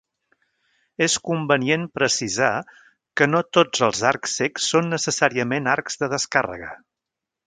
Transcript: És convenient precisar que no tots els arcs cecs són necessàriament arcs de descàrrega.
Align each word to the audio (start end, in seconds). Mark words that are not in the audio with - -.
És 1.07 1.17
convenient 1.27 1.83
precisar 1.99 2.49
que 3.21 3.27
no 3.33 3.41
tots 3.57 3.85
els 3.89 4.01
arcs 4.13 4.33
cecs 4.41 4.71
són 4.73 4.89
necessàriament 4.95 5.71
arcs 5.79 6.01
de 6.05 6.11
descàrrega. 6.15 6.71